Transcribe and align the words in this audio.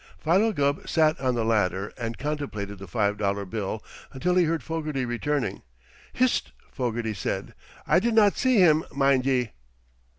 Philo 0.17 0.51
Gubb 0.51 0.89
sat 0.89 1.19
on 1.21 1.35
the 1.35 1.45
ladder 1.45 1.93
and 1.95 2.17
contemplated 2.17 2.79
the 2.79 2.87
five 2.87 3.19
dollar 3.19 3.45
bill 3.45 3.83
until 4.11 4.33
he 4.33 4.45
heard 4.45 4.63
Fogarty 4.63 5.05
returning. 5.05 5.61
"Hist!" 6.11 6.53
Fogarty 6.71 7.13
said. 7.13 7.53
"I 7.85 7.99
did 7.99 8.15
not 8.15 8.35
see 8.35 8.57
him, 8.57 8.83
mind 8.91 9.27
ye!" 9.27 9.51